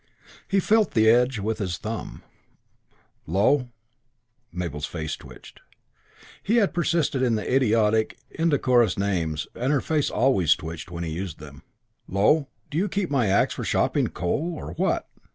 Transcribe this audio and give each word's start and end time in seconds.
He 0.47 0.59
felt 0.59 0.95
the 0.95 1.07
edge 1.07 1.37
with 1.37 1.59
his 1.59 1.77
thumb. 1.77 2.23
"Low" 3.27 3.69
Mabel's 4.51 4.87
face 4.87 5.15
twitched. 5.15 5.59
He 6.41 6.55
had 6.55 6.73
persisted 6.73 7.21
in 7.21 7.35
the 7.35 7.43
idiotic 7.47 8.17
and 8.31 8.51
indecorous 8.51 8.97
names, 8.97 9.47
and 9.53 9.71
her 9.71 9.79
face 9.79 10.09
always 10.09 10.55
twitched 10.55 10.89
when 10.89 11.03
he 11.03 11.11
used 11.11 11.37
them 11.37 11.61
"Low, 12.07 12.47
do 12.71 12.79
you 12.79 12.89
keep 12.89 13.11
my 13.11 13.27
axe 13.27 13.53
for 13.53 13.63
chopping 13.63 14.07
coal 14.07 14.55
or 14.57 14.71
what?" 14.73 15.07